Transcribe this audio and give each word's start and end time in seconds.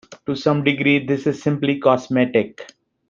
To 0.25 0.35
some 0.35 0.63
degree 0.63 1.05
this 1.05 1.27
is 1.27 1.43
simply 1.43 1.77
cosmetic. 1.77 2.59